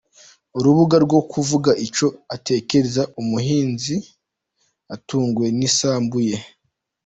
[0.57, 3.95] urubuga rwo kuvuga icyo atekereza; Umuhinzi
[4.95, 6.37] atungwe n’isambu ye